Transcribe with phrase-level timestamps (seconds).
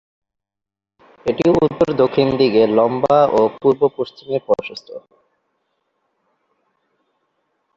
[1.25, 4.87] এটি উত্তর-দক্ষিণ দিকে লম্বা ও পূর্ব-পশ্চিমে প্রশস্ত।